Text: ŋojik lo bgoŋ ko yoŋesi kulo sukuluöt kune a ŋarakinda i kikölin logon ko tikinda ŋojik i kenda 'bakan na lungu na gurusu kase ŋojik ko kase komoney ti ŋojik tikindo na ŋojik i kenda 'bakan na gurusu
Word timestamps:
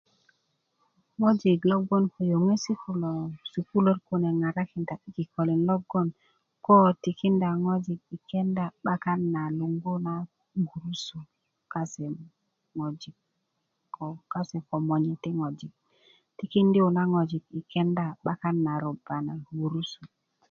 ŋojik 1.19 1.61
lo 1.69 1.75
bgoŋ 1.85 2.03
ko 2.13 2.21
yoŋesi 2.31 2.73
kulo 2.81 3.11
sukuluöt 3.51 3.99
kune 4.07 4.27
a 4.33 4.37
ŋarakinda 4.41 4.95
i 5.07 5.09
kikölin 5.15 5.61
logon 5.69 6.07
ko 6.65 6.75
tikinda 7.03 7.49
ŋojik 7.63 8.01
i 8.15 8.17
kenda 8.29 8.65
'bakan 8.83 9.19
na 9.33 9.43
lungu 9.57 9.93
na 10.05 10.13
gurusu 10.67 11.17
kase 11.71 12.05
ŋojik 12.77 13.15
ko 13.95 14.05
kase 14.31 14.57
komoney 14.67 15.15
ti 15.23 15.29
ŋojik 15.39 15.73
tikindo 16.37 16.83
na 16.95 17.03
ŋojik 17.13 17.43
i 17.59 17.61
kenda 17.71 18.05
'bakan 18.23 18.55
na 19.27 19.33
gurusu 19.57 20.01